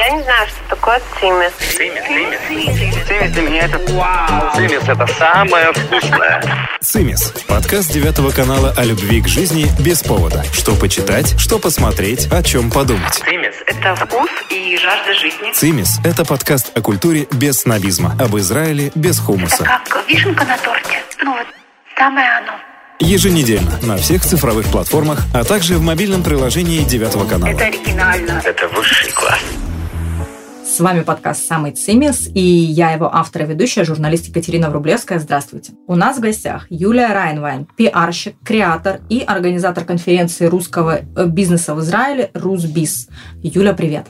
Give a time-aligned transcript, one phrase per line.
[0.00, 1.52] Я не знаю, что такое цимис.
[1.76, 2.02] Цимис,
[2.48, 3.06] цимис.
[3.06, 4.50] Цимис для меня это вау.
[4.56, 6.42] Цимис это самое вкусное.
[6.80, 10.42] «Цимис»– подкаст девятого канала о любви к жизни без повода.
[10.54, 13.12] Что почитать, что посмотреть, о чем подумать.
[13.12, 15.52] Цимис Это вкус и жажда жизни.
[15.52, 19.64] «Цимис»– это подкаст о культуре без снобизма, об Израиле без хумуса.
[19.64, 21.02] Как вишенка на торте.
[21.22, 21.46] Ну вот,
[21.98, 22.52] самое оно.
[23.00, 27.50] Еженедельно на всех цифровых платформах, а также в мобильном приложении девятого канала.
[27.50, 28.40] Это оригинально.
[28.42, 29.40] это высший класс.
[30.70, 35.18] С вами подкаст «Самый Цимис» и я его автор и ведущая, журналист Екатерина Врублевская.
[35.18, 35.72] Здравствуйте.
[35.88, 41.80] У нас в гостях Юлия Райнвайн, пиарщик, креатор и организатор конференции русского э, бизнеса в
[41.80, 43.08] Израиле «Русбиз».
[43.42, 44.06] Юля, привет.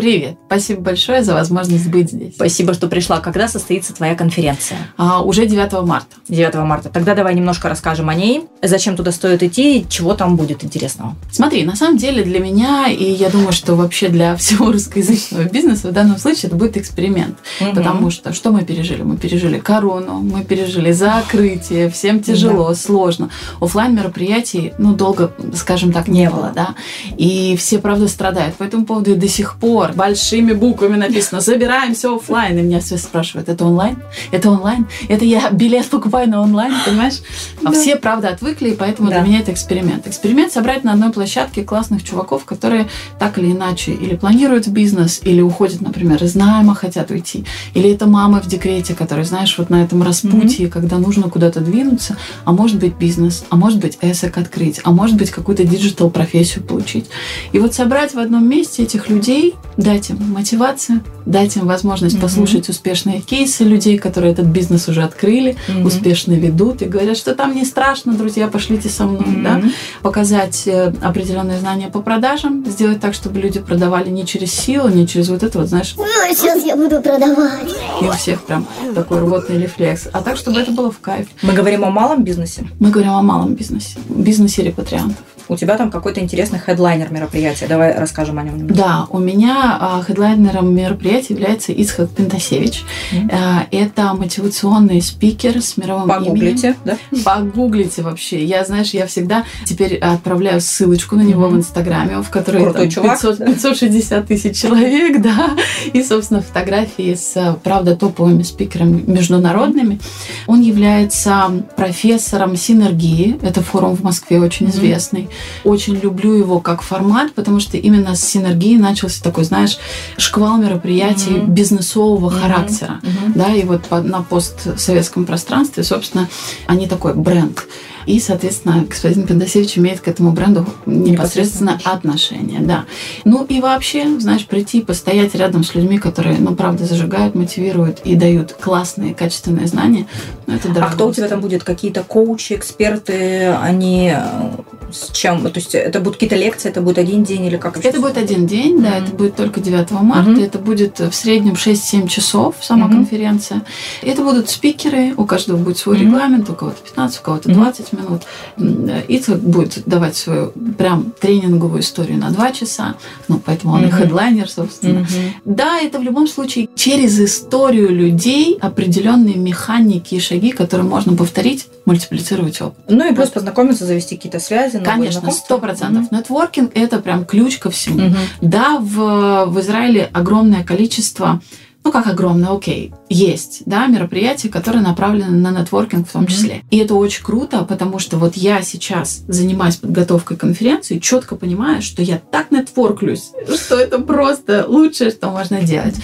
[0.00, 0.38] Привет.
[0.46, 2.34] Спасибо большое за возможность быть здесь.
[2.34, 3.20] Спасибо, что пришла.
[3.20, 4.78] Когда состоится твоя конференция?
[4.96, 6.16] А, уже 9 марта.
[6.26, 6.88] 9 марта.
[6.88, 8.44] Тогда давай немножко расскажем о ней.
[8.62, 11.16] Зачем туда стоит идти, чего там будет интересного.
[11.30, 15.88] Смотри, на самом деле для меня, и я думаю, что вообще для всего русскоязычного бизнеса
[15.88, 17.36] в данном случае это будет эксперимент.
[17.60, 17.74] Мгм.
[17.74, 19.02] Потому что что мы пережили?
[19.02, 23.28] Мы пережили корону, мы пережили закрытие, всем тяжело, сложно.
[23.60, 26.52] оффлайн мероприятий, ну, долго, скажем так, не, Не было, было.
[26.54, 26.74] да.
[27.18, 28.54] И все, правда, страдают.
[28.54, 32.58] По этому поводу и до сих пор большими буквами написано «Забираемся оффлайн».
[32.58, 34.02] И меня все спрашивают, это онлайн?
[34.30, 34.86] Это онлайн?
[35.08, 37.20] Это я билет покупаю на онлайн, понимаешь?
[37.64, 39.16] А все, правда, отвыкли, и поэтому Да.
[39.20, 40.06] для меня это эксперимент.
[40.06, 42.88] Эксперимент собрать на одной площадке классных чуваков, которые
[43.18, 47.44] так или иначе или планируют бизнес, или уходят, например, из найма, хотят уйти.
[47.74, 52.16] Или это мамы в декрете, которые, знаешь, вот на этом распутье, когда нужно куда-то двинуться,
[52.44, 56.64] а может быть бизнес, а может быть עסק открыть, а может быть какую-то digital профессию
[56.64, 57.06] получить.
[57.52, 62.22] И вот собрать в одном месте этих людей, дать им мотивацию, дать им возможность Мгм.
[62.22, 65.86] послушать успешные кейсы людей, которые этот бизнес уже открыли, Мгм.
[65.86, 69.58] успешно ведут и говорят, что там не страшно, друзья, пошлите со мной, да?
[69.58, 69.72] Мгм.
[70.02, 75.06] показать э, определенные знания по продажам, сделать так, чтобы люди продавали не через силу, не
[75.06, 77.68] через вот это вот, знаешь, Ну, а сейчас я буду продавать.
[78.00, 81.26] и у всех прям такой рвотный рефлекс, а так, чтобы это было в кайф.
[81.42, 82.66] Мы говорим о малом бизнесе.
[82.80, 85.16] Мы говорим о малом бизнесе, бизнесе репатриантов.
[85.50, 87.66] У тебя там какой-то интересный хедлайнер мероприятия.
[87.66, 88.74] Давай расскажем о нем немного.
[88.74, 92.84] Да, у меня а, хедлайнером мероприятия является Исхак Пентасевич.
[93.32, 96.24] А, Это мотивационный спикер с мировым именем.
[96.24, 96.96] Погуглите, да?
[97.24, 98.44] Погуглите вообще.
[98.44, 101.56] Я, знаешь, я всегда теперь отправляю ссылочку на него Мгм.
[101.56, 103.46] в Инстаграме, в которой Крутой там чувак, 500 да.
[103.46, 105.50] 560 тысяч человек, да.
[105.92, 109.98] И, собственно, фотографии с, э, правда, топовыми спикерами международными.
[110.46, 113.36] Он является профессором синергии.
[113.42, 114.76] Это форум в Москве очень Мгм.
[114.76, 115.28] известный.
[115.64, 119.78] Очень люблю его как формат, потому что именно с синергии начался такой, знаешь,
[120.16, 121.52] шквал мероприятий Мгм.
[121.54, 122.40] бизнесового Мгм.
[122.40, 123.00] характера.
[123.02, 123.32] Мгм.
[123.34, 126.28] Да, и вот на постсоветском пространстве, собственно,
[126.66, 127.64] они такой бренд.
[128.06, 132.86] И, соответственно, господин Пендасевич имеет к этому бренду непосредственно отношение, да.
[133.26, 138.16] Ну и вообще, знаешь, прийти, постоять рядом с людьми, которые, ну, правда, зажигают, мотивируют и
[138.16, 140.06] дают классные, качественные знания,
[140.46, 140.92] ну, это А дорого.
[140.92, 141.62] кто у тебя там будет?
[141.62, 143.48] Какие-то коучи, эксперты?
[143.60, 144.50] Они э,
[144.92, 145.42] с чем?
[145.42, 147.84] То есть это будут какие-то лекции, это будет один день или как?
[147.84, 149.04] Это будет один день, да, Мгм.
[149.04, 150.42] это будет только 9 марта, Мгм.
[150.42, 152.96] это будет в среднем 6-7 часов сама Мгм.
[152.96, 153.62] конференция.
[154.02, 156.06] Это будут спикеры, у каждого будет свой Мгм.
[156.06, 157.60] регламент, у кого-то 15, у кого-то Мгм.
[157.60, 158.22] 20 минут.
[158.58, 162.94] М, И Ицхак будет давать свою прям тренинговую историю на 2 часа,
[163.28, 163.96] ну, поэтому он и Мгм.
[163.96, 165.00] хедлайнер, собственно.
[165.00, 165.08] Мгм.
[165.44, 171.66] Да, это в любом случае через историю людей определенные механики и шаги, которые можно повторить,
[171.86, 172.78] мультиплицировать опыт.
[172.88, 174.76] Ну и плюс познакомиться, завести какие-то связи.
[174.80, 175.44] Новые Конечно, знакомства.
[175.44, 176.10] сто процентов.
[176.12, 178.00] Нетворкинг– это прям ключ ко всему.
[178.08, 178.16] Мгм.
[178.40, 181.40] Да, в, в Израиле огромное количество,
[181.84, 186.62] ну как огромное, окей, есть, да, мероприятия, которые направлены на нетворкинг в том числе.
[186.70, 192.02] И это очень круто, потому что вот я сейчас занимаюсь подготовкой конференции, четко понимаю, что
[192.02, 193.32] я так нетворклюсь,
[193.62, 195.96] что это просто лучшее, что можно делать.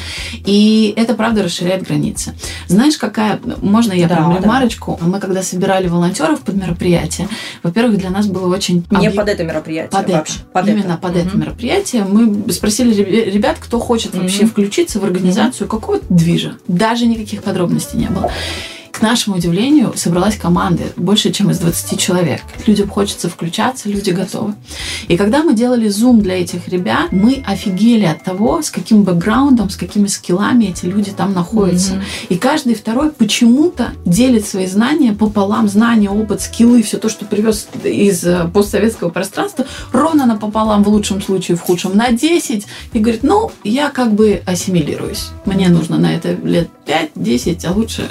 [0.44, 2.34] И это, правда, расширяет границы.
[2.66, 3.38] Знаешь, какая...
[3.62, 4.40] Можно я Да, прям да.
[4.42, 4.98] ремарочку?
[5.00, 7.28] Мы когда собирали волонтеров под мероприятие,
[7.62, 8.84] во-первых, для нас было очень...
[8.90, 10.34] Не объ- под это мероприятие под вообще.
[10.40, 10.44] это.
[10.52, 10.96] Под Именно это.
[10.98, 11.26] под Мгм.
[11.28, 12.04] это мероприятие.
[12.04, 14.50] Мы спросили ребя- ребят, кто хочет вообще Мгм.
[14.50, 16.56] включиться в организацию какого-то движа.
[16.66, 18.32] Даже никаких подробностей не было.
[18.96, 22.40] К нашему удивлению, собралась команда больше, чем из 20 человек.
[22.66, 24.54] Людям хочется включаться, люди готовы.
[25.08, 29.68] И когда мы делали зум для этих ребят, мы офигели от того, с каким бэкграундом,
[29.68, 31.96] с какими скиллами эти люди там находятся.
[31.96, 32.04] Мгм.
[32.30, 37.68] И каждый второй почему-то делит свои знания пополам, знания, опыт, скиллы, все то, что привез
[37.84, 42.66] из э, постсоветского пространства, ровно напополам, в лучшем случае, в худшем, на 10.
[42.94, 45.28] И говорит, ну, я как бы ассимилируюсь.
[45.44, 48.08] Мне нужно на это лет 5-10, а лучше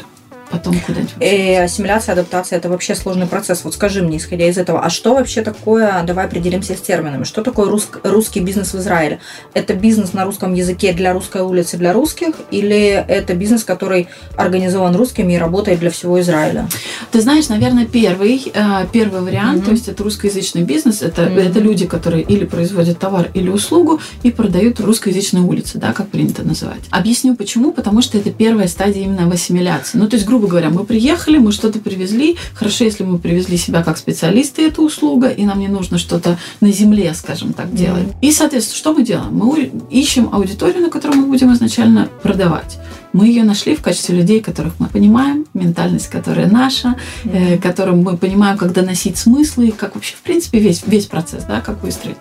[0.55, 1.13] потом куда-нибудь.
[1.19, 3.63] И ассимиляция, адаптация– это вообще сложный процесс.
[3.63, 7.41] Вот скажи мне, исходя из этого, а что вообще такое, давай определимся с терминами, что
[7.43, 9.19] такое рус, русский бизнес в Израиле?
[9.53, 14.95] Это бизнес на русском языке для русской улицы, для русских, или это бизнес, который организован
[14.95, 16.67] русскими и работает для всего Израиля?
[17.11, 19.65] Ты знаешь, наверное, первый, э, первый вариант, Мгм.
[19.65, 21.39] то есть это русскоязычный бизнес, это, Мгм.
[21.39, 26.07] это люди, которые или производят товар или услугу и продают в русскоязычной улице, да, как
[26.09, 26.81] принято называть.
[26.91, 29.97] Объясню почему, потому что это первая стадия именно в ассимиляции.
[29.97, 33.83] Ну, то есть, грубо говоря, мы приехали, мы что-то привезли, хорошо, если мы привезли себя
[33.83, 38.07] как специалисты, это услуга, и нам не нужно что-то на земле, скажем так, делать.
[38.21, 39.33] И, соответственно, что мы делаем?
[39.33, 42.77] Мы ищем аудиторию, на которую мы будем изначально продавать.
[43.15, 48.17] Мы ее нашли в качестве людей, которых мы понимаем, ментальность, которая наша, э, которым мы
[48.17, 52.17] понимаем, как доносить смыслы, как вообще, в принципе, весь, весь процесс, да, как выстроить.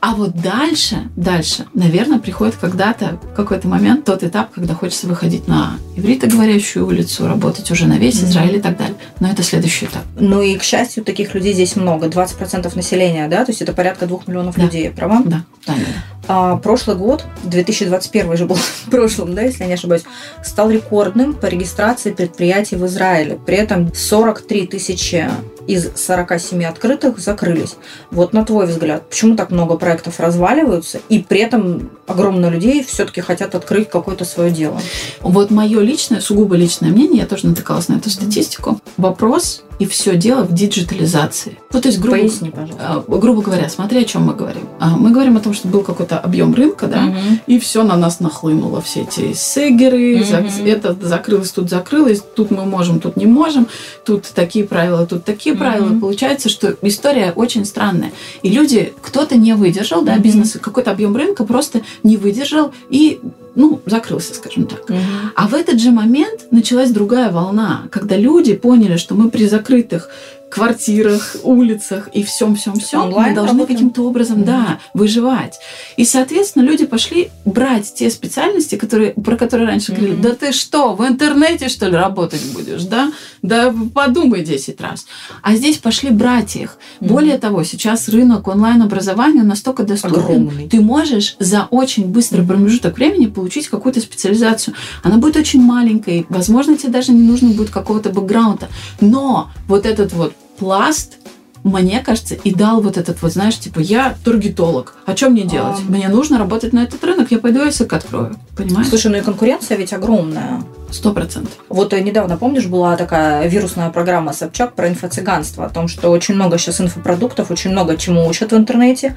[0.00, 5.48] А вот дальше, дальше, наверное, приходит когда-то, в какой-то момент, тот этап, когда хочется выходить
[5.48, 8.22] на ивритоговорящую улицу, работать уже на весь.
[8.22, 8.96] Израиль и так далее.
[9.20, 10.02] Но это следующий этап.
[10.20, 12.08] Ну и, к счастью, таких людей здесь много.
[12.08, 13.46] 20% населения, да?
[13.46, 14.64] То есть это порядка двух миллионов Да.
[14.64, 15.22] людей, права?
[15.24, 15.82] Да, да, да.
[16.26, 18.56] А, прошлый год, 2021 же был
[18.86, 20.04] в прошлом, да, если я не ошибаюсь,
[20.42, 23.38] стал рекордным по регистрации предприятий в Израиле.
[23.44, 25.28] При этом 43 тысячи
[25.66, 27.76] из 47 открытых закрылись.
[28.10, 33.20] Вот на твой взгляд, почему так много проектов разваливаются, и при этом огромное людей все-таки
[33.20, 34.80] хотят открыть какое-то свое дело?
[35.20, 38.80] Вот мое личное, сугубо личное мнение, я тоже натыкалась на эту статистику.
[38.96, 41.58] Вопрос и все дело в диджитализации.
[41.72, 42.78] Ну, то есть, грубо, Поясни, пожалуйста.
[42.80, 44.68] а, грубо говоря, смотри, о чем мы говорим.
[44.78, 47.40] А, Мы говорим о том, что был какой-то объем рынка, да, Мгм.
[47.48, 48.80] и все на нас нахлынуло.
[48.80, 53.66] Все эти сегеры, зак- это закрылось, тут закрылось, тут мы можем, тут не можем,
[54.04, 55.60] тут такие правила, тут такие Мгм.
[55.60, 55.98] правила.
[56.00, 58.12] Получается, что история очень странная.
[58.42, 63.20] И люди, кто-то не выдержал, да, бизнес, какой-то объем рынка просто не выдержал и,
[63.54, 64.88] ну, закрылся, скажем так.
[64.88, 64.98] Мгм.
[65.34, 70.08] А в этот же момент началась другая волна, когда люди поняли, что мы при закрытых
[70.50, 74.46] квартирах, улицах и всем, всем, всем Онлайн мы должны каким-то образом, Мгм.
[74.46, 75.58] да, выживать.
[75.96, 80.00] И, соответственно, люди пошли брать те специальности, которые, про которые раньше Мгм.
[80.00, 83.10] говорили, да ты что, в интернете, что ли, работать будешь, да?
[83.44, 85.06] Да подумай 10 раз.
[85.42, 86.78] А здесь пошли брать их.
[87.00, 87.12] Мгм.
[87.12, 90.68] Более того, сейчас рынок онлайн-образования настолько доступен, Огромный.
[90.68, 94.74] ты можешь за очень быстрый промежуток времени получить какую-то специализацию.
[95.02, 98.68] Она будет очень маленькой, возможно, тебе даже не нужно будет какого-то бэкграунда.
[99.02, 101.18] Но вот этот вот пласт,
[101.64, 105.78] мне кажется, и дал вот этот вот, знаешь, типа, я таргетолог, а что мне делать?
[105.78, 105.90] А.
[105.90, 108.36] Мне нужно работать на этот рынок, я пойду язык открою.
[108.54, 108.88] Понимаешь?
[108.88, 110.62] Слушай, ну и конкуренция ведь огромная.
[110.90, 111.54] Сто процентов.
[111.68, 116.34] Вот э, недавно, помнишь, была такая вирусная программа Собчак про инфо-цыганство, о том, что очень
[116.34, 119.16] много сейчас инфопродуктов, очень много чему учат в интернете,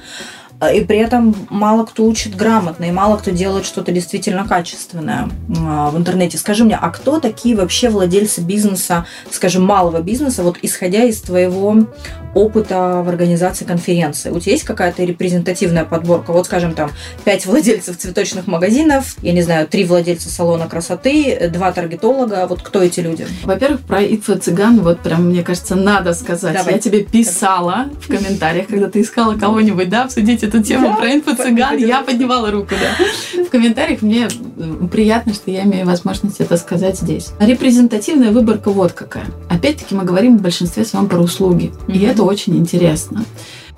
[0.74, 5.92] и при этом мало кто учит грамотно, и мало кто делает что-то действительно качественное а,
[5.92, 6.38] в интернете.
[6.38, 11.88] Скажи мне, а кто такие вообще владельцы бизнеса, скажем, малого бизнеса, вот исходя из твоего
[12.34, 14.32] опыта в организации конференции?
[14.32, 16.32] У тебя есть какая-то репрезентативная подборка?
[16.34, 16.92] Вот, скажем, там,
[17.24, 22.48] пять владельцев цветочных магазинов, я не знаю, три владельца салона красоты, два таргетолога.
[22.48, 23.28] Вот кто эти люди?
[23.44, 26.56] Во-первых, про инфо-цыган, вот прям, мне кажется, надо сказать.
[26.56, 26.74] Давай.
[26.74, 31.14] Я тебе писала в комментариях, когда ты искала кого-нибудь, да, обсудить эту тему Да, про
[31.14, 33.44] инфо-цыган, я поднимала руку, да.
[33.44, 34.28] В комментариях мне
[34.92, 37.32] приятно, что я имею возможность это сказать здесь.
[37.40, 39.26] Репрезентативная выборка вот какая.
[39.50, 42.06] Опять-таки мы говорим в большинстве своем про услуги, и Мгм.
[42.06, 43.24] это очень интересно.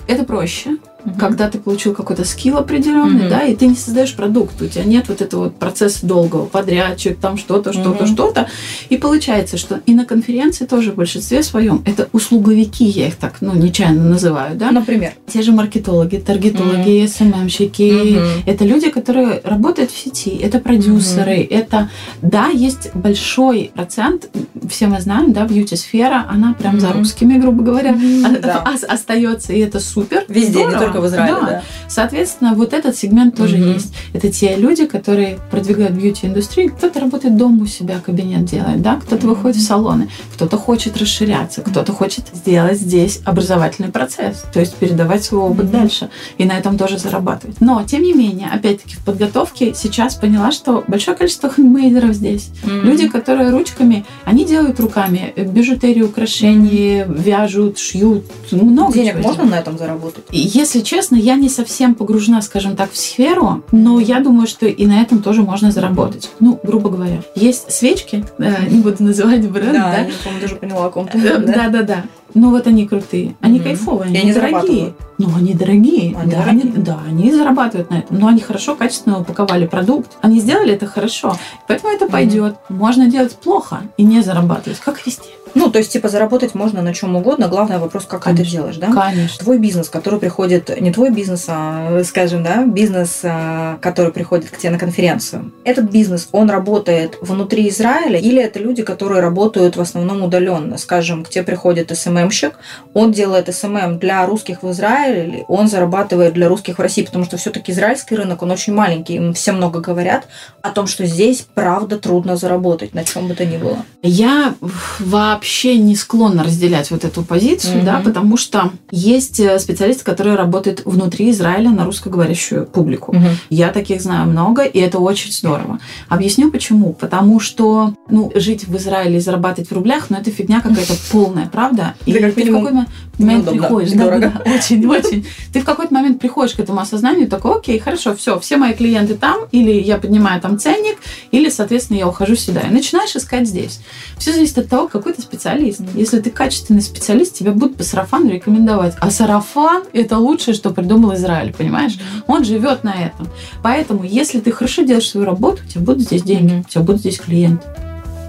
[0.08, 0.78] Это проще,
[1.18, 3.30] когда ты получил какой-то скилл определенный, Мгм.
[3.30, 7.18] да, и ты не создаешь продукт, у тебя нет вот этого вот процесса долгого, подрядчик,
[7.18, 8.08] там что-то, что-то, Мгм.
[8.14, 8.48] что-то.
[8.90, 13.36] И получается, что и на конференции тоже в большинстве своем это услуговики, я их так,
[13.42, 15.14] ну, нечаянно называю, да, Например.
[15.28, 18.44] те же маркетологи, таргетологи, СММщики, Мгм.
[18.46, 21.90] это люди, которые работают в сети, это продюсеры, это,
[22.22, 24.30] да, есть большой процент,
[24.70, 27.00] все мы знаем, да, бьюти-сфера, она прям за Мгм.
[27.00, 28.64] русскими, грубо говоря, Мгм, да.
[28.66, 30.26] а- остается, и это супер.
[30.28, 30.89] Везде, не Здорово.
[30.94, 31.62] Только в Израиле, да.
[31.88, 33.74] Соответственно, вот этот сегмент тоже Мгм.
[33.74, 33.94] есть.
[34.14, 36.72] Это те люди, которые продвигают бьюти-индустрию.
[36.74, 41.62] Кто-то работает дома у себя, кабинет делает, да, кто-то выходит в салоны, кто-то хочет расширяться,
[41.62, 45.72] кто-то хочет сделать здесь образовательный процесс, то есть передавать свой опыт Мгм.
[45.72, 47.58] дальше и на этом тоже зарабатывать.
[47.60, 52.50] Но, тем не менее, опять-таки в подготовке сейчас поняла, что большое количество хендмейдеров здесь.
[52.64, 52.82] Мгм.
[52.86, 59.46] Люди, которые ручками, они делают руками э, бижутерию, украшения, вяжут, шьют, много Денег чего можно
[59.46, 60.26] на этом заработать?
[60.32, 64.48] И Если если честно, я не совсем погружена, скажем так, в сферу, но я думаю,
[64.48, 66.30] что и на этом тоже можно заработать.
[66.40, 67.22] Ну, грубо говоря.
[67.36, 69.98] Есть свечки, э, не буду называть бренд, Да, да?
[70.00, 71.18] я, по-моему, даже поняла, о ком ты.
[71.18, 71.54] Э, да.
[71.54, 72.04] Да, да, да.
[72.36, 73.64] Ну вот они крутые, они Мгм.
[73.70, 74.94] кайфовые, они, они дорогие.
[75.18, 76.16] Ну, они дорогие.
[76.16, 76.62] Они да, дорогие.
[76.62, 78.20] Они, да, они зарабатывают на этом.
[78.20, 80.12] Но они хорошо, качественно упаковали продукт.
[80.22, 81.36] Они сделали это хорошо.
[81.68, 82.12] Поэтому это Мгм.
[82.12, 82.56] пойдет.
[82.70, 84.80] Можно делать плохо и не зарабатывать.
[84.80, 85.24] Как везде.
[85.56, 87.48] Ну, то есть, типа, заработать можно на чем угодно.
[87.48, 88.58] Главный вопрос, как ты это Конечно.
[88.58, 88.92] делаешь, да?
[88.92, 89.44] Конечно.
[89.44, 94.58] Твой бизнес, который приходит, не твой бизнес, а, скажем, да, бизнес, а, который приходит к
[94.58, 95.52] тебе на конференцию.
[95.64, 100.78] Этот бизнес, он работает внутри Израиля или это люди, которые работают в основном удаленно?
[100.78, 102.54] Скажем, к тебе приходит СММщик,
[102.94, 107.26] он делает SMM для русских в Израиле, или он зарабатывает для русских в России, потому
[107.26, 110.28] что все-таки израильский рынок, он очень маленький, им все много говорят
[110.62, 113.80] о том, что здесь правда трудно заработать, на чем бы то ни было.
[114.02, 114.54] Я
[115.00, 117.86] вообще не склонна разделять вот эту позицию, Мгм.
[117.86, 123.16] да, потому что есть э, специалисты, которые работают внутри Израиля на русскоговорящую публику.
[123.50, 125.80] Я таких знаю много, и это очень здорово.
[126.08, 126.94] Объясню почему.
[126.94, 131.48] Потому что, ну, жить в Израиле и зарабатывать в рублях, ну, это фигня какая-то полная,
[131.48, 131.96] правда?
[132.06, 135.26] И Да как ты в какой момент неудобно приходишь, да, очень, очень.
[135.54, 139.16] Ты в какой-то момент приходишь к этому осознанию, такой, окей, хорошо, все, все мои клиенты
[139.16, 140.98] там, или я поднимаю там ценник,
[141.32, 142.62] или, соответственно, я ухожу сюда.
[142.62, 143.80] И начинаешь искать здесь.
[144.18, 145.82] Все зависит от того, какой ты специалист.
[145.94, 148.96] Если ты качественный специалист, тебя будут по сарафану рекомендовать.
[149.00, 151.98] А сарафан– это лучшее, что придумал Израиль, понимаешь?
[152.28, 153.28] Он живет на этом.
[153.64, 157.02] Поэтому, если ты хорошо делаешь свою работу, у тебя будут здесь деньги, у тебя будут
[157.02, 157.66] здесь клиенты.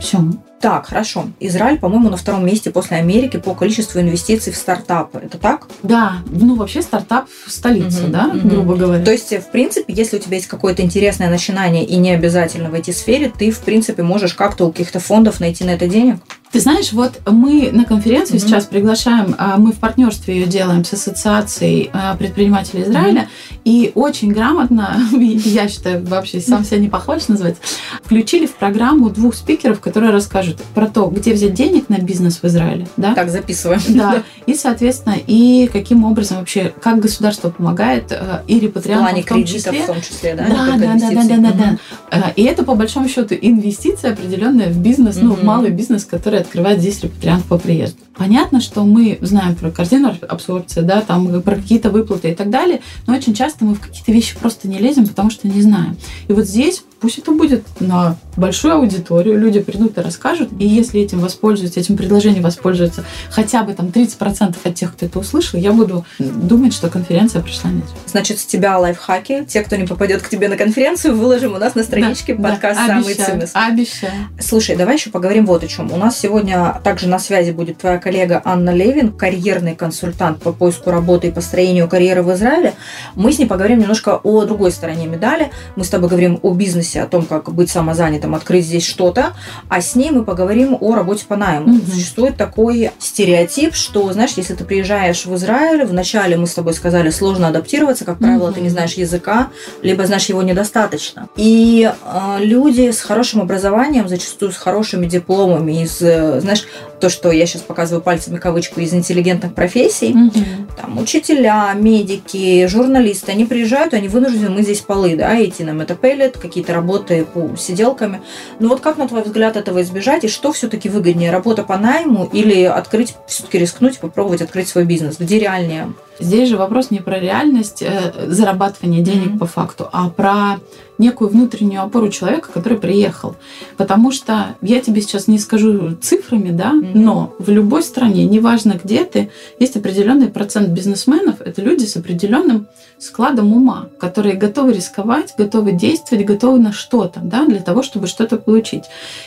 [0.00, 0.18] Все.
[0.60, 1.24] Так, хорошо.
[1.40, 5.18] Израиль, по-моему, на втором месте после Америки по количеству инвестиций в стартапы.
[5.18, 5.66] Это так?
[5.82, 8.48] Да, ну вообще стартап в столице, Мгм, да, мгм.
[8.48, 9.02] грубо говоря.
[9.04, 12.74] То есть, в принципе, если у тебя есть какое-то интересное начинание и не обязательно в
[12.74, 16.16] этой сфере, ты, в принципе, можешь как-то у каких-то фондов найти на это денег?
[16.52, 18.46] Ты знаешь, вот мы на конференцию Мгм.
[18.48, 23.28] сейчас приглашаем, а, мы в партнерстве ее делаем с Ассоциацией а, предпринимателей Израиля,
[23.64, 27.54] и очень грамотно, я считаю, вообще сам себя не похвалишь назвать,
[28.02, 32.44] включили в программу двух спикеров, которые расскажут про то, где взять денег на бизнес в
[32.46, 33.14] Израиле, да?
[33.14, 33.80] Так, записываем.
[33.90, 39.22] Да, и, соответственно, и каким образом вообще, как государство помогает, э, и В репатриантам плане
[39.22, 40.46] в том кредитов числе, в том числе, да?
[40.48, 41.78] да, да, да, да, да, да, да.
[42.10, 46.39] Э, И это по большому счету инвестиция определенная в бизнес, ну, в малый бизнес, который
[46.40, 48.00] открывает здесь репатриант по приезду.
[48.16, 52.80] Понятно, что мы знаем про корзину абсорбции, да, там про какие-то выплаты и так далее,
[53.06, 55.96] но очень часто мы в какие-то вещи просто не лезем, потому что не знаем.
[56.28, 61.00] И вот здесь пусть это будет на большую аудиторию, люди придут и расскажут, и если
[61.00, 65.72] этим воспользуются, этим предложением воспользуются хотя бы там 30% от тех, кто это услышал, я
[65.72, 67.82] буду думать, что конференция пришла зря.
[68.06, 69.44] Значит, с тебя лайфхаки.
[69.46, 72.80] Те, кто не попадет к тебе на конференцию, выложим у нас на страничке Да, подкаст
[72.80, 73.50] да, «Самый обещаю, цимис».
[73.54, 74.12] Обещаю.
[74.40, 75.92] Слушай, давай еще поговорим вот о чем.
[75.92, 80.90] У нас сегодня также на связи будет твоя коллега Анна Левин, карьерный консультант по поиску
[80.90, 82.74] работы и построению карьеры в Израиле.
[83.14, 85.50] Мы с ней поговорим немножко о другой стороне медали.
[85.76, 89.34] Мы с тобой говорим о бизнесе, о том, как быть самозанятым, открыть здесь что-то.
[89.68, 91.68] А с ней мы поговорим о работе по найму.
[91.68, 91.86] Мгм.
[91.86, 97.10] Существует такой стереотип, что, знаешь, если ты приезжаешь в Израиль, вначале мы с тобой сказали,
[97.10, 98.54] сложно адаптироваться, как правило, Мгм.
[98.54, 99.48] ты не знаешь языка,
[99.82, 101.28] либо знаешь его недостаточно.
[101.36, 106.64] И э, люди с хорошим образованием, зачастую с хорошими дипломами из, э, знаешь,
[107.00, 110.68] то, что я сейчас показываю пальцами кавычку, из интеллигентных профессий, Мгм.
[110.80, 116.36] там учителя, медики, журналисты, они приезжают, они вынуждены мыть здесь полы, да, идти на метапеллет,
[116.38, 118.20] какие-то работы по сиделками.
[118.58, 122.28] Ну вот как, на твой взгляд, этого избежать, и что все-таки выгоднее, работа по найму
[122.32, 125.16] или открыть, все-таки рискнуть, попробовать открыть свой бизнес?
[125.18, 125.92] Где реальнее?
[126.18, 129.38] Здесь же вопрос не про реальность э, зарабатывания денег Мгм.
[129.38, 130.58] по факту, а про
[131.00, 133.34] некую внутреннюю опору человека, который приехал.
[133.76, 137.02] Потому что я тебе сейчас не скажу цифрами, да, Мгм.
[137.02, 142.68] но в любой стране, неважно где ты, есть определенный процент бизнесменов, это люди с определенным
[142.98, 148.36] складом ума, которые готовы рисковать, готовы действовать, готовы на что-то, да, для того, чтобы что-то
[148.36, 148.84] получить.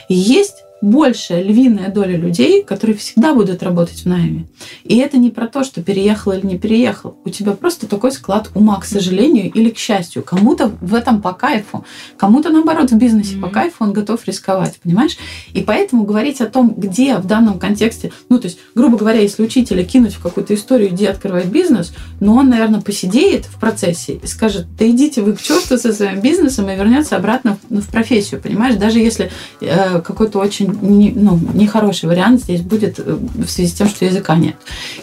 [0.08, 4.48] И есть большая львиная доля людей, которые всегда будут работать в найме.
[4.84, 7.16] И это не про то, что переехал или не переехал.
[7.24, 10.24] У тебя просто такой склад ума, к сожалению, или к счастью.
[10.24, 11.86] Кому-то в этом по кайфу,
[12.18, 15.18] кому-то наоборот в бизнесе по кайфу, он готов рисковать, понимаешь?
[15.54, 19.42] И поэтому говорить о том, где в данном контексте, ну, то есть, грубо говоря, если
[19.42, 24.28] учителя кинуть в какую-то историю, где открывать бизнес, но он, наверное, посидеет в процессе и
[24.28, 28.42] скажет, да идите вы к черту со своим бизнесом и вернется обратно в, в профессию,
[28.42, 28.76] понимаешь?
[28.76, 33.74] Даже если э, какой-то очень не, ну, нехороший вариант здесь будет э, в связи с
[33.74, 34.56] тем, что языка нет.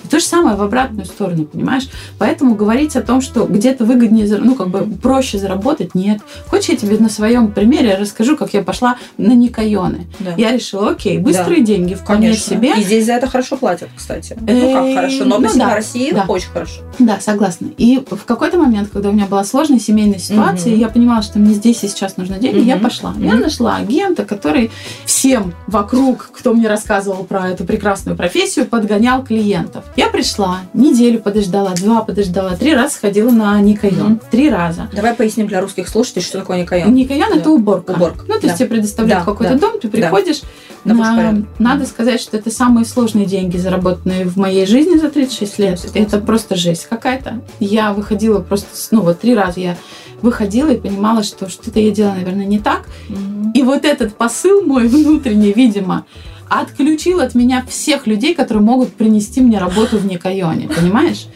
[0.04, 1.88] И то же самое в обратную сторону, понимаешь?
[2.18, 6.20] Поэтому говорить о том, что где-то выгоднее, ну, как бы проще заработать, нет.
[6.48, 10.06] Хочешь, я тебе на своем примере расскажу, как я пошла на Никайоны.
[10.18, 10.34] Да.
[10.36, 12.56] Я решила, окей, быстрые деньги, вполне Конечно.
[12.56, 12.74] себе.
[12.78, 14.36] И здесь за это хорошо платят, кстати.
[14.40, 16.24] Ну Э, как хорошо, но ну да, России да.
[16.28, 16.82] очень хорошо.
[16.98, 17.68] Да, согласна.
[17.76, 21.54] И в какой-то момент, когда у меня была сложная семейная ситуация, я понимала, что мне
[21.54, 23.14] здесь и сейчас нужны деньги, я пошла.
[23.18, 24.70] Я нашла агента, который
[25.04, 29.84] всем вокруг, кто мне рассказывал про эту прекрасную профессию, подгонял клиентов.
[29.96, 34.12] Я пришла, неделю подождала, два подождала, три раза сходила на Никайон.
[34.12, 34.20] Мгм.
[34.30, 34.88] Три раза.
[34.94, 36.92] Давай поясним для русских слушателей, что такое Никайон.
[36.94, 37.36] Никайон Да.
[37.40, 37.92] это уборка.
[37.92, 38.46] Уборка, Ну, то да.
[38.48, 39.58] есть тебе предоставляют Да, какой-то да.
[39.58, 40.42] дом, ты приходишь.
[40.82, 41.44] На на-.
[41.58, 45.86] Надо сказать, что это самые сложные деньги, заработанные в моей жизни за 36 лет.
[45.92, 47.42] Это просто жесть какая-то.
[47.58, 49.76] Я выходила просто, ну вот три раза я
[50.22, 52.88] выходила и понимала, что что-то я делала, наверное, не так.
[53.08, 53.52] Мгм.
[53.52, 56.04] И вот этот посыл мой внутренний, видимо,
[56.50, 61.26] отключил от меня всех людей, которые могут принести мне работу в Никайоне, понимаешь?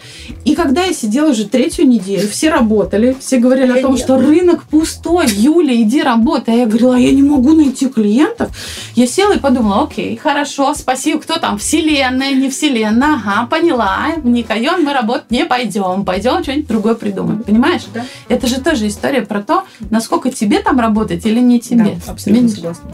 [0.44, 4.02] И когда я сидела уже третью неделю, все работали, все говорили Я о том, нет.
[4.02, 6.54] что рынок пустой, Юля, иди работай.
[6.54, 8.50] А я говорила, «А я не могу найти клиентов.
[8.97, 14.26] Я села и подумала, окей, хорошо, спасибо, кто там, вселенная, не вселенная, ага, поняла, в
[14.26, 17.83] Никайон мы работать не пойдем, пойдем что-нибудь другое придумаем, понимаешь?
[17.94, 18.04] Да.
[18.28, 21.97] Это же тоже история про то, насколько тебе там работать или не тебе.
[22.04, 22.56] Да, абсолютно Видишь?
[22.56, 22.90] согласна.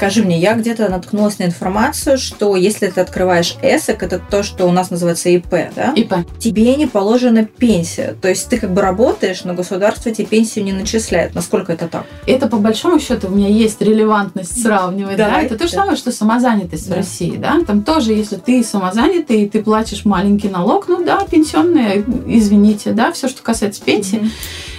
[0.00, 4.64] Скажи мне, я где-то наткнулась на информацию, что если ты открываешь эсэк, это то, что
[4.64, 5.92] у нас называется ИП, да?
[5.94, 6.14] ИП.
[6.38, 8.16] Тебе не положена пенсия.
[8.22, 11.34] То есть ты как бы работаешь, но государство тебе пенсию не начисляет.
[11.34, 12.06] Насколько это так?
[12.26, 15.18] Это по большому счету у меня есть релевантность сравнивать.
[15.18, 15.26] Да?
[15.28, 15.80] Давай, Это то же да.
[15.80, 16.94] самое, что самозанятость Да.
[16.94, 17.36] в России.
[17.36, 17.60] Да?
[17.66, 23.12] Там тоже, если ты самозанятый, и ты платишь маленький налог, ну да, пенсионные, извините, да,
[23.12, 24.16] все, что касается пенсии.
[24.16, 24.30] Мгм.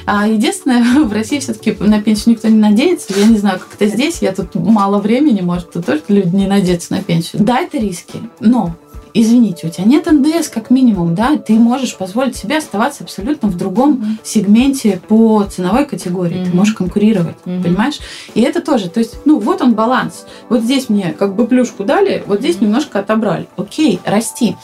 [0.06, 3.14] А единственное, в России все-таки на пенсию никто не надеется.
[3.16, 4.22] Я не знаю, как это здесь.
[4.22, 5.11] Я тут мало времени,
[5.42, 7.44] может, тут тоже не надеются на пенсию.
[7.44, 8.76] Да, это риски, но
[9.14, 13.58] Извините, у тебя нет НДС как минимум, да, ты можешь позволить себе оставаться абсолютно в
[13.58, 14.20] другом Мгм.
[14.24, 16.44] сегменте по ценовой категории.
[16.44, 16.58] Ты Мгм.
[16.58, 17.64] можешь конкурировать, Мгм.
[17.64, 18.00] понимаешь?
[18.36, 20.26] И это тоже, то есть, ну, вот он баланс.
[20.50, 23.48] Вот здесь мне как бы плюшку дали, вот здесь немножко отобрали.
[23.58, 24.56] Окей, расти.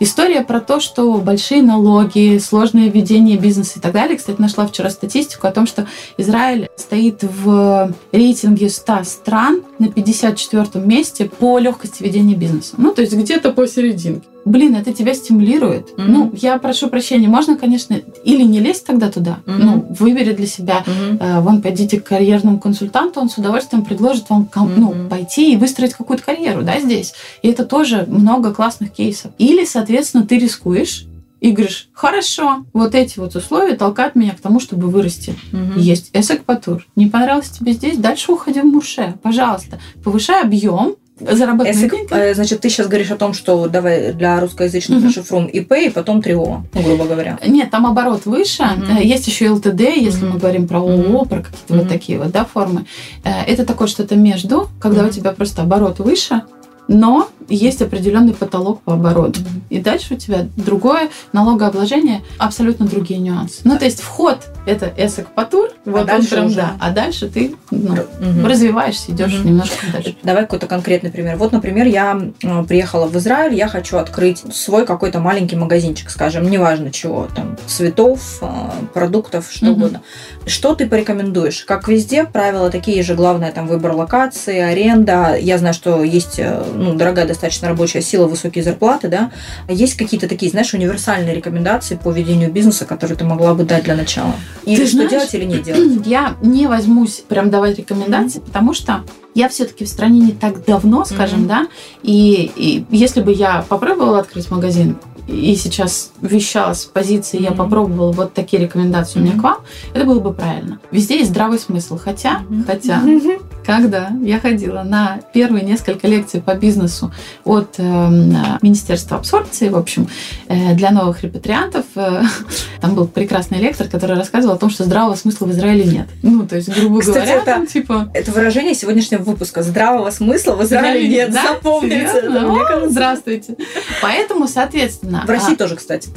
[0.00, 4.16] История про то, что большие налоги, сложное ведение бизнеса и так далее.
[4.18, 5.86] Кстати, нашла вчера статистику о том, что
[6.18, 12.74] Израиль стоит в рейтинге 100 стран на 54 месте по легкости ведения бизнеса.
[12.76, 13.50] Ну, то есть где-то
[13.94, 14.26] посерединке.
[14.44, 15.96] Блин, это тебя стимулирует.
[15.96, 16.12] Мгм.
[16.12, 19.38] Ну, я прошу прощения, можно, конечно, или не лезть тогда туда.
[19.46, 19.58] Мгм.
[19.66, 21.18] Ну, выбери для себя Мгм.
[21.20, 25.56] Э, Вон, пойдите к карьерному консультанту, он с удовольствием предложит вам ком- ну, пойти и
[25.56, 27.14] выстроить какую-то карьеру, да, здесь.
[27.42, 29.32] И это тоже много классных кейсов.
[29.38, 31.06] Или, соответственно, ты рискуешь
[31.40, 35.34] и говоришь, хорошо, вот эти вот условия толкают меня к тому, чтобы вырасти.
[35.52, 35.78] Мгм.
[35.78, 36.86] Есть эсэк патур.
[36.96, 37.96] Не понравилось тебе здесь?
[37.98, 39.14] Дальше уходи в мурше.
[39.22, 39.78] Пожалуйста.
[40.02, 42.08] Повышай объем, зарабатывай Эсэк, деньги.
[42.12, 45.08] э, значит, ты сейчас говоришь о том, что давай для русскоязычных Мгм.
[45.08, 47.38] расшифруем ИП и потом ТРИО, ну, грубо говоря.
[47.46, 48.62] Нет, там оборот выше.
[48.88, 50.34] Э, Есть еще ЛТД, если Мгм.
[50.34, 51.78] мы говорим про ООО, про какие-то Мгм.
[51.82, 52.86] вот такие вот да, формы.
[53.24, 55.08] Э, Это такое что-то между, когда Мгм.
[55.10, 56.42] у тебя просто оборот выше,
[56.88, 59.40] но есть определенный потолок по обороту.
[59.40, 59.62] Мгм.
[59.70, 63.60] И дальше у тебя другое налогообложение, абсолютно другие нюансы.
[63.64, 67.28] Ну, то есть вход это эсэк патур, вот он дальше прям, уже- да, а дальше
[67.28, 68.46] ты ну, Мгм.
[68.46, 69.46] развиваешься, идешь Мгм.
[69.48, 70.16] немножко дальше.
[70.22, 71.36] Давай какой-то конкретный пример.
[71.36, 76.48] Вот, например, я э, приехала в Израиль, я хочу открыть свой какой-то маленький магазинчик, скажем,
[76.50, 78.46] неважно чего, там, цветов, э,
[78.94, 79.74] продуктов, что Мгм.
[79.74, 80.02] угодно.
[80.46, 81.64] Что ты порекомендуешь?
[81.64, 85.36] Как везде, правила такие же, главное, там, выбор локации, аренда.
[85.38, 89.30] Я знаю, что есть, э, ну, дорогая достаточно рабочая сила, высокие зарплаты, да.
[89.68, 93.96] Есть какие-то такие, знаешь, универсальные рекомендации по ведению бизнеса, которые ты могла бы дать для
[93.96, 94.34] начала?
[94.66, 95.92] Или Ты что знаешь, делать или не делать?
[96.06, 101.04] Я не возьмусь прям давать рекомендации, потому что я все-таки в стране не так давно,
[101.04, 101.48] скажем, Мгм.
[101.48, 101.66] да,
[102.04, 108.12] и, и если бы я попробовала открыть магазин и сейчас вещала с позиции, я попробовала
[108.12, 109.58] вот такие рекомендации у меня к вам,
[109.94, 110.80] это было бы правильно.
[110.90, 113.02] Везде есть здравый смысл, хотя, хотя,
[113.66, 117.12] когда я ходила на первые несколько лекций по бизнесу
[117.44, 120.08] от эм, Министерства абсорбции, в общем,
[120.48, 122.22] э, для новых репатриантов, э,
[122.80, 126.08] там был прекрасный лектор, который рассказывал о том, что здравого смысла в Израиле нет.
[126.22, 128.10] Ну, то есть, грубо Кстати, говоря, это- там типа...
[128.12, 129.62] Это выражение сегодняшнего выпуска.
[129.62, 131.32] Здравого смысла в Израиле нет.
[131.32, 131.54] Да?
[131.54, 132.28] Запомните?
[132.28, 132.90] Мне О, кажется.
[132.90, 133.56] Здравствуйте.
[134.02, 135.13] Поэтому, соответственно...
[135.26, 136.08] В России а, тоже, кстати.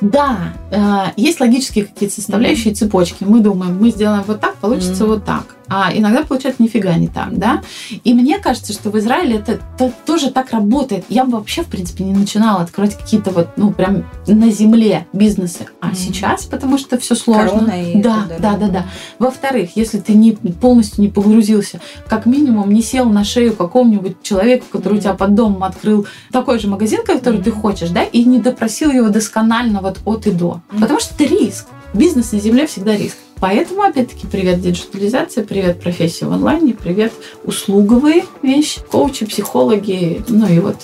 [0.00, 3.24] Да, э, есть логические какие-то составляющие цепочки.
[3.24, 5.12] Мы думаем, мы сделаем вот так, получится Мгм.
[5.14, 5.56] вот так.
[5.70, 7.62] А иногда получается нифига не так, да.
[8.02, 11.04] И мне кажется, что в Израиле это, это тоже так работает.
[11.08, 15.66] Я бы вообще, в принципе, не начинала открывать какие-то вот, ну, прям на земле бизнесы.
[15.80, 15.94] А mm-hmm.
[15.94, 17.70] сейчас, потому что все сложно.
[17.70, 18.86] и да, да, да, да.
[19.20, 24.66] Во-вторых, если ты не полностью не погрузился, как минимум не сел на шею какому-нибудь человеку,
[24.72, 24.98] который mm-hmm.
[24.98, 27.44] у тебя под домом открыл такой же магазин, который mm-hmm.
[27.44, 30.60] ты хочешь, да, и не допросил его досконально вот от и до.
[30.72, 30.80] Mm-hmm.
[30.80, 31.66] Потому что это риск.
[31.94, 33.16] Бизнес на земле всегда риск.
[33.40, 40.58] Поэтому, опять-таки, привет диджитализация, привет профессия в онлайне, привет услуговые вещи, коучи, психологи, ну и
[40.58, 40.76] вот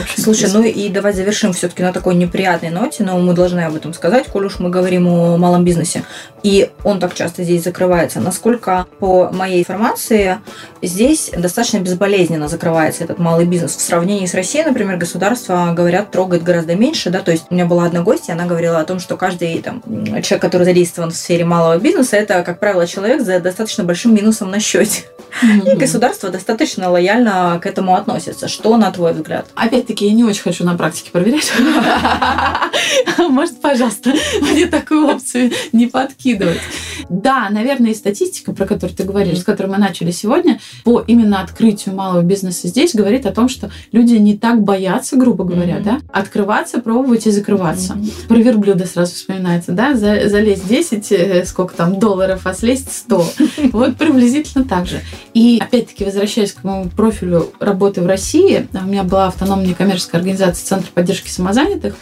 [0.00, 3.74] общем, Слушай, ну и давай завершим все-таки на такой неприятной ноте, но мы должны об
[3.74, 6.04] этом сказать, коль уж мы говорим о малом бизнесе.
[6.42, 8.20] И он так часто здесь закрывается.
[8.20, 10.38] Насколько, по моей информации,
[10.82, 13.76] здесь достаточно безболезненно закрывается этот малый бизнес.
[13.76, 17.10] В сравнении с Россией, например, государство, говорят, трогает гораздо меньше.
[17.10, 17.20] Да?
[17.20, 19.82] То есть у меня была одна гостья, она говорила о том, что каждый там,
[20.22, 24.50] человек, который задействован в сфере малого бизнеса, это, как правило, человек за достаточно большим минусом
[24.50, 25.04] на счете.
[25.42, 25.72] Mm-hmm.
[25.72, 28.48] И государство достаточно лояльно к этому относится.
[28.48, 29.46] Что на твой взгляд?
[29.70, 31.52] Опять-таки, я не очень хочу на практике проверять.
[33.28, 36.58] Может, пожалуйста, мне такую опцию не подкидывать.
[37.08, 41.40] Да, наверное, и статистика, про которую ты говоришь, с которой мы начали сегодня, по именно
[41.40, 46.00] открытию малого бизнеса здесь говорит о том, что люди не так боятся, грубо говоря, да,
[46.12, 47.96] открываться, пробовать и закрываться.
[48.26, 53.24] Про верблюда сразу вспоминается, да, залезть 10, э, сколько там долларов, а слезть 100.
[53.72, 55.00] Вот приблизительно так же.
[55.32, 60.66] И опять-таки, возвращаясь к моему профилю работы в России, у меня была автономная коммерческая организация
[60.66, 61.96] Центр поддержки самозанятых.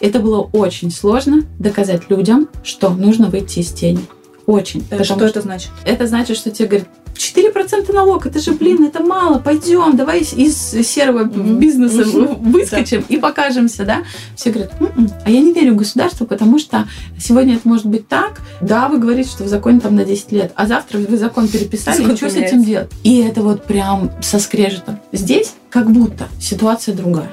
[0.00, 4.00] Это было очень сложно доказать людям, что нужно выйти из тени.
[4.46, 4.84] Очень.
[4.90, 5.70] Э, что это значит?
[5.84, 6.88] Это значит, что тебе говорят,
[7.20, 12.04] 4% налог, это же, блин, это мало, пойдем, давай из серого бизнеса
[12.40, 14.04] выскочим и покажемся, да.
[14.34, 18.40] Все говорят, «М-м, а я не верю государству, потому что сегодня это может быть так,
[18.60, 22.10] да, вы говорите, что в законе там на 10 лет, а завтра вы закон переписали,
[22.10, 22.90] и что с этим делать?
[23.04, 24.98] И это вот прям со скрежетом.
[25.12, 27.30] Здесь как будто ситуация другая.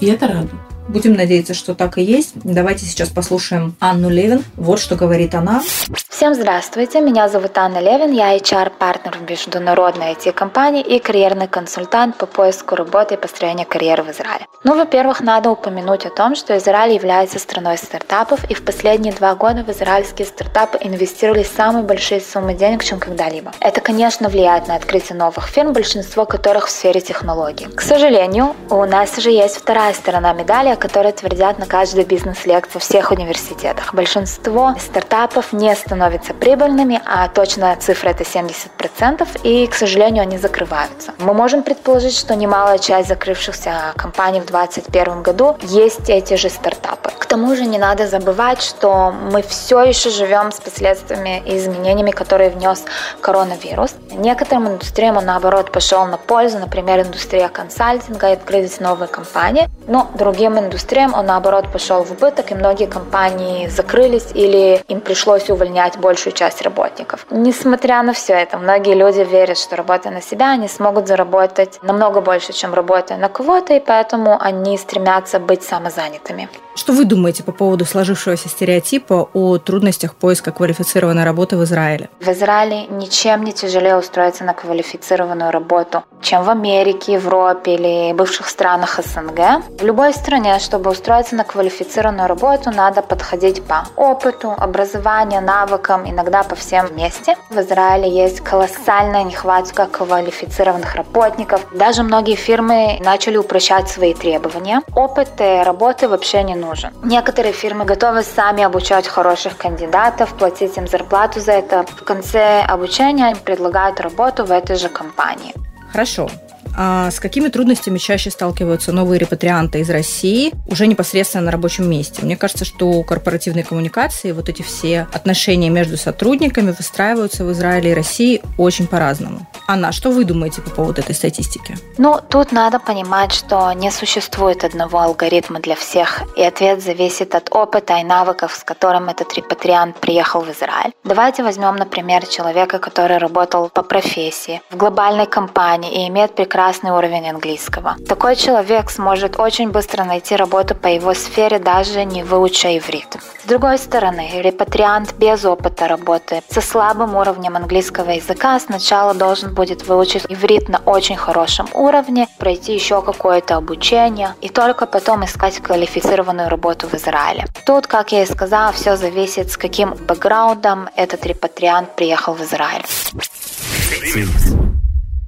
[0.00, 0.61] И это радует.
[0.92, 2.32] Будем надеяться, что так и есть.
[2.34, 4.44] Давайте сейчас послушаем Анну Левин.
[4.56, 5.62] Вот что говорит она.
[6.10, 12.26] Всем здравствуйте, меня зовут Анна Левин, я HR-партнер в международной IT-компании и карьерный консультант по
[12.26, 14.46] поиску работы и построению карьеры в Израиле.
[14.62, 19.34] Ну, во-первых, надо упомянуть о том, что Израиль является страной стартапов, и в последние два
[19.34, 23.50] года в израильские стартапы инвестировали самые большие суммы денег, чем когда-либо.
[23.58, 27.66] Это, конечно, влияет на открытие новых фирм, большинство которых в сфере технологий.
[27.66, 32.74] К сожалению, у нас же есть вторая сторона медали, о которой твердят на каждой бизнес-лекции
[32.74, 33.94] во всех университетах.
[33.94, 41.12] Большинство стартапов не становятся прибыльными, а точная цифра это 70%, и, к сожалению, они закрываются.
[41.18, 47.10] Мы можем предположить, что немалая часть закрывшихся компаний в 2021 году есть эти же стартапы.
[47.16, 52.10] К тому же не надо забывать, что мы все еще живем с последствиями и изменениями,
[52.10, 52.82] которые внес
[53.20, 53.94] коронавирус.
[54.10, 60.10] Некоторым индустриям он, наоборот, пошел на пользу, например, индустрия консалтинга и открылись новые компании, но
[60.14, 60.71] другим индустриям
[61.14, 66.62] он, наоборот, пошел в убыток, и многие компании закрылись или им пришлось увольнять большую часть
[66.62, 67.26] работников.
[67.30, 72.20] Несмотря на все это, многие люди верят, что работая на себя, они смогут заработать намного
[72.20, 76.48] больше, чем работая на кого-то, и поэтому они стремятся быть самозанятыми.
[76.74, 82.08] Что вы думаете по поводу сложившегося стереотипа о трудностях поиска квалифицированной работы в Израиле?
[82.18, 88.48] В Израиле ничем не тяжелее устроиться на квалифицированную работу, чем в Америке, Европе или бывших
[88.48, 89.80] странах СНГ.
[89.80, 96.42] В любой стране, чтобы устроиться на квалифицированную работу, надо подходить по опыту, образованию, навыкам, иногда
[96.42, 97.36] по всем вместе.
[97.50, 101.66] В Израиле есть колоссальная нехватка квалифицированных работников.
[101.74, 104.80] Даже многие фирмы начали упрощать свои требования.
[104.96, 106.90] Опыт работы вообще не нужен.
[107.02, 111.84] Некоторые фирмы готовы сами обучать хороших кандидатов, платить им зарплату за это.
[112.00, 115.54] В конце обучения им предлагают работу в этой же компании.
[115.92, 116.28] Хорошо.
[116.76, 122.22] А с какими трудностями чаще сталкиваются новые репатрианты из России уже непосредственно на рабочем месте?
[122.22, 127.94] Мне кажется, что корпоративные коммуникации, вот эти все отношения между сотрудниками выстраиваются в Израиле и
[127.94, 129.46] России очень по-разному.
[129.68, 131.76] Анна, что вы думаете по поводу этой статистики?
[131.98, 137.48] Ну, тут надо понимать, что не существует одного алгоритма для всех, и ответ зависит от
[137.50, 140.92] опыта и навыков, с которым этот репатриант приехал в Израиль.
[141.04, 146.92] Давайте возьмем, например, человека, который работал по профессии в глобальной компании и имеет прекрасный прекрасный
[146.92, 147.96] уровень английского.
[148.08, 153.16] Такой человек сможет очень быстро найти работу по его сфере, даже не выуча иврит.
[153.42, 159.88] С другой стороны, репатриант без опыта работы со слабым уровнем английского языка сначала должен будет
[159.88, 166.48] выучить иврит на очень хорошем уровне, пройти еще какое-то обучение и только потом искать квалифицированную
[166.48, 167.46] работу в Израиле.
[167.66, 172.84] Тут, как я и сказала, все зависит с каким бэкграундом этот репатриант приехал в Израиль.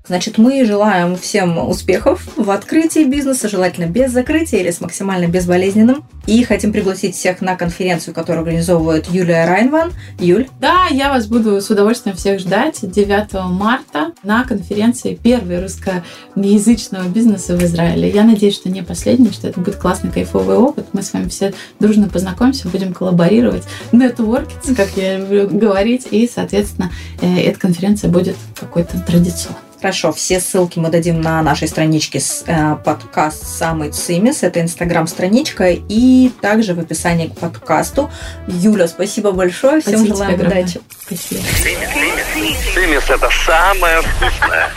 [0.06, 6.04] Значит, мы желаем всем успехов в открытии бизнеса, желательно без закрытия или с максимально безболезненным.
[6.26, 9.92] И хотим пригласить всех на конференцию, которую организовывает Юлия Райнван.
[10.18, 17.08] Юль, Да, я вас буду с удовольствием всех ждать 9 марта на конференции первой русскоязычного
[17.08, 18.10] бизнеса в Израиле.
[18.10, 20.88] Я надеюсь, что не последний, что это будет классный, кайфовый опыт.
[20.92, 26.92] Мы с вами все дружно познакомимся, будем коллаборировать, нетворкиться, как я люблю говорить, и, соответственно,
[27.22, 29.73] э, эта конференция будет какой-то традиционной.
[29.85, 34.42] Хорошо, все ссылки мы дадим на нашей страничке с э, подкаст «Самый Цимис».
[34.42, 38.11] Это инстаграм-страничка и также в описании к подкасту.
[38.47, 39.83] Юля, спасибо большое.
[39.83, 40.81] Всем Спасибо желаем удачи.
[41.03, 41.42] Спасибо.
[42.73, 44.70] Цимис это самое вкусное.